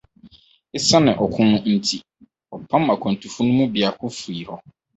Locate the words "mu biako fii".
3.57-4.41